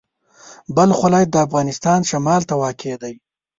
[0.75, 3.13] بلخ ولایت د افغانستان شمال ته واقع دی.